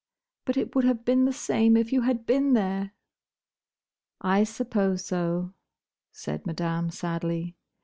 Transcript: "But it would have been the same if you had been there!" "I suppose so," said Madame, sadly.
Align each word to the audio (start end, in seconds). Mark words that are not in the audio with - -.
"But 0.45 0.57
it 0.57 0.73
would 0.73 0.83
have 0.83 1.05
been 1.05 1.25
the 1.25 1.31
same 1.31 1.77
if 1.77 1.93
you 1.93 2.01
had 2.01 2.25
been 2.25 2.53
there!" 2.53 2.93
"I 4.19 4.43
suppose 4.45 5.05
so," 5.05 5.53
said 6.11 6.43
Madame, 6.47 6.89
sadly. 6.89 7.55